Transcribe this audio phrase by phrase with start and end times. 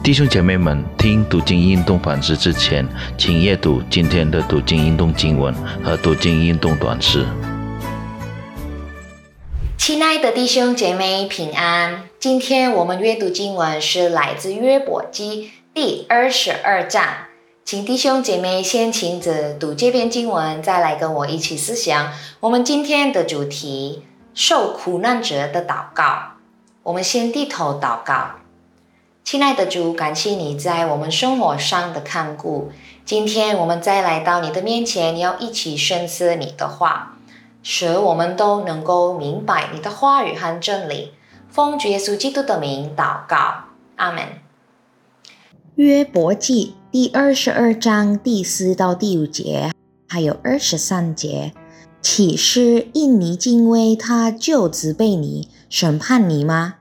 [0.00, 2.86] 弟兄姐妹们，听读经运动反思之前，
[3.18, 5.52] 请阅读今天的读经运动经文
[5.84, 7.26] 和读经运动短诗。
[9.76, 17.04] 亲爱的弟兄姐妹平安，今天我们阅读经文是来自约伯记第二十二章，
[17.64, 26.36] 请弟兄姐妹先请着读这篇经文，再来跟我一起思想我们今天的主题——受苦难者的祷告。
[26.84, 28.36] 我们先低头祷告。
[29.30, 32.70] 亲爱的主，感谢你在我们生活上的看顾。
[33.04, 37.18] 今天我们再来到你的面前，要一起深思你的话，
[37.62, 41.12] 使我们都能够明白你的话语和真理。
[41.50, 43.64] 奉主耶稣基督的名祷告，
[43.96, 44.24] 阿门。
[45.74, 49.70] 约伯记第二十二章第四到第五节，
[50.08, 51.52] 还有二十三节，
[52.00, 56.76] 岂是因你敬畏他就责备你、审判你吗？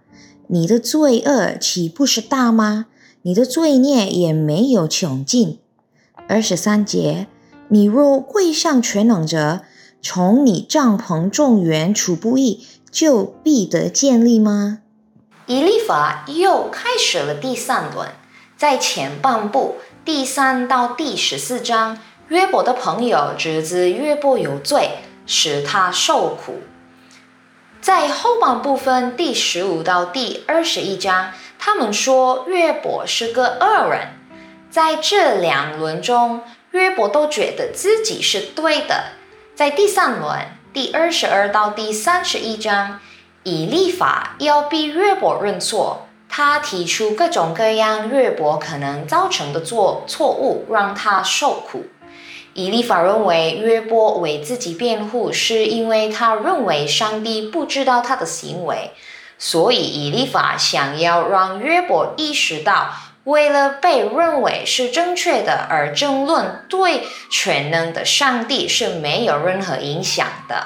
[0.49, 2.85] 你的罪恶岂不是大吗？
[3.23, 5.59] 你的罪孽也没有穷尽。
[6.29, 7.27] 二十三节，
[7.67, 9.61] 你若跪向全能者，
[10.01, 14.79] 从你帐篷众原处不义，就必得建立吗？
[15.47, 18.07] 以利法又开始了第三轮，
[18.55, 21.97] 在前半部第三到第十四章，
[22.29, 24.91] 约伯的朋友指责约伯有罪，
[25.25, 26.53] 使他受苦。
[27.87, 34.09] 在后半部分第十五到第二十一章，他们说约伯是个恶人。
[34.69, 39.11] 在这两轮中，约伯都觉得自己是对的。
[39.55, 40.37] 在第三轮
[40.73, 42.99] 第二十二到第三十一章，
[43.43, 51.85] 以利法要逼约伯认错，他提出各种各样约伯可能造成的错错误，让他受苦。
[52.57, 58.93] 以利法认为约伯为自己辩护，是因为他认为上帝不知道他的行为，
[59.37, 62.89] 所以以利法想要让约伯意识到，
[63.25, 70.65] 为了被认为是正确的而争论，对全能的上帝是没有任何影响的。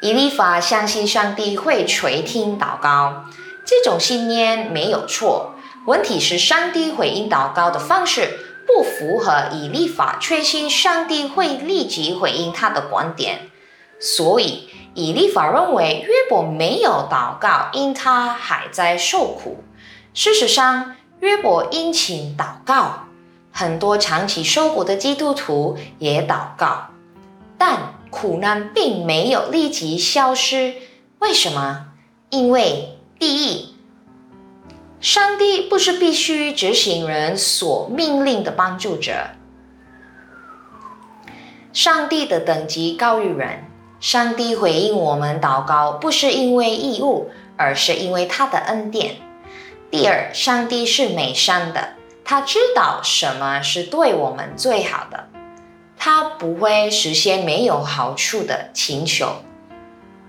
[0.00, 3.26] 以利法相信上帝会垂听祷告，
[3.64, 5.54] 这种信念没有错。
[5.86, 8.47] 问题是上帝回应祷告的方式。
[8.68, 13.48] 不符合以立法确信上帝会立即回应他的观点，
[13.98, 19.64] 所以以立法认为约伯没有祷告，因他还在受苦。
[20.12, 23.06] 事实上，约伯殷勤祷告，
[23.50, 26.88] 很多长期受苦的基督徒也祷告，
[27.56, 30.74] 但苦难并没有立即消失。
[31.20, 31.86] 为什么？
[32.28, 33.77] 因为第一。
[35.00, 39.12] 上帝不是必须执行人所命令的帮助者。
[41.72, 43.64] 上帝的等级高于人。
[44.00, 49.16] 上帝回应我们祷告，不是因为义务，而是因为他的恩典。
[49.90, 51.94] 第二，上帝是美善的，
[52.24, 55.28] 他知道什么是对我们最好的，
[55.96, 59.42] 他不会实现没有好处的请求。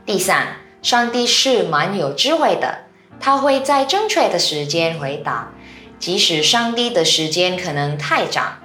[0.04, 2.89] 第三，上帝是蛮有智慧的。
[3.20, 5.52] 他会在正确的时间回答，
[6.00, 8.60] 即使上帝的时间可能太长，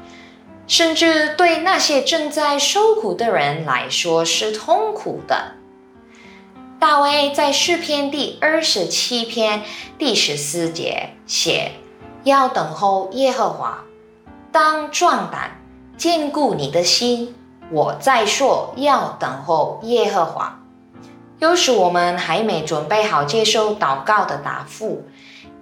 [0.67, 5.53] 甚至对那些正在受苦的人来说是痛苦的。
[6.79, 9.63] 大卫在诗篇第二十七篇
[9.99, 11.73] 第十四节写
[12.25, 13.85] ：“要等候耶和华，
[14.53, 15.61] 当壮胆，
[15.97, 17.35] 坚固你的心。”
[17.73, 20.61] 我在说，要等候耶和华。
[21.41, 25.05] 又是我们还没准备好接受祷告的答复，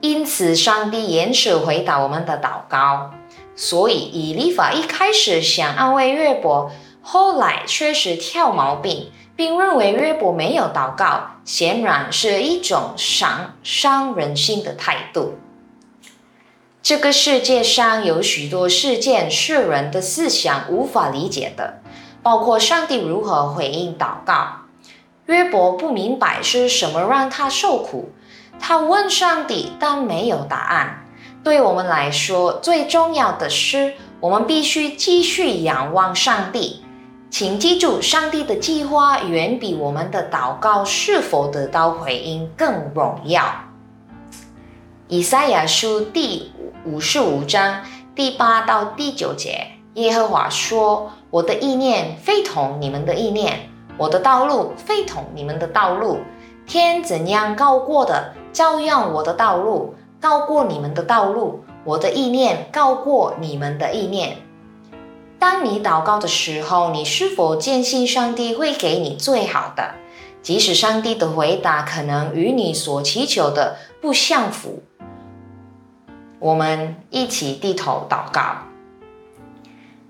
[0.00, 3.10] 因此上帝延迟回答我们的祷告。
[3.54, 6.70] 所以以利法一开始想安慰约伯，
[7.02, 15.34] 后来确实挑毛病，并认为约伯没有祷告，显然是一种伤伤人心的态度。
[16.82, 21.80] 这个世界上有许多事件是人的思想无法理解的，
[22.22, 24.61] 包括上帝如何回应祷告。
[25.26, 28.10] 约伯不明白是什么让他受苦，
[28.58, 31.04] 他问上帝，但没有答案。
[31.44, 36.84] 对我们来说，最重要的是，我们必须继续仰望上帝。
[37.30, 43.44] 请记住，上帝的计划远比我们的祷告是否得到回应更重要。
[45.08, 46.52] 以赛亚书第
[46.84, 47.82] 五十五章
[48.14, 56.18] 第八到第九节，耶和华说：“我的意念非同你们的意念。”我的道路非同你们的道路，
[56.66, 64.38] 天怎样高过的，照样我的道路高过你们的道路，我的意念高过你们的意念。
[65.38, 69.94] 当你祷告的时候，你是否坚信上帝会给你最好的，
[70.40, 74.82] 即使上帝的回答可能与你所祈求的不相符？
[76.38, 78.58] 我们一起低头祷告，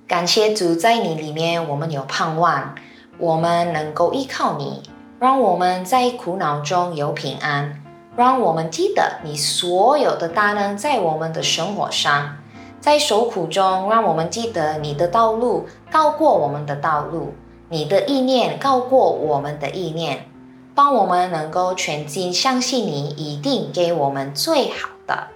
[0.07, 2.75] 感谢主，在你里面我们有盼望，
[3.23, 4.83] 我们能够依靠你，
[5.21, 7.81] 让我们在苦恼中有平安，
[8.17, 12.39] 让我们记得你所有的大能在我们的生活上，
[12.81, 17.33] 在受苦中，让我们记得你的道路高过我们的道路，
[17.69, 20.29] 你的意念高过我们的意念，
[20.75, 25.29] 帮我们能够全心相信你一定给我们最好的。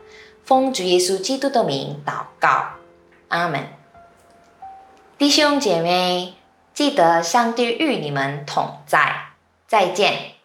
[0.43, 2.65] 奉主耶稣基督的名祷告，
[3.29, 3.61] 阿门。
[5.17, 6.35] 弟兄姐妹，
[6.77, 9.29] 记得上帝与你们同在，
[9.67, 10.36] 再见。